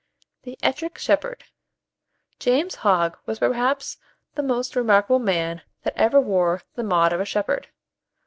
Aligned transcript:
THE 0.41 0.57
ETTRICK 0.63 0.97
SHEPHERD. 0.97 1.43
James 2.39 2.73
Hogg 2.73 3.19
was 3.27 3.37
perhaps 3.37 3.99
the 4.33 4.41
most 4.41 4.75
remarkable 4.75 5.19
man 5.19 5.61
that 5.83 5.93
ever 5.95 6.19
wore 6.19 6.63
the 6.73 6.81
maud 6.83 7.13
of 7.13 7.19
a 7.19 7.23
shepherd. 7.25 7.67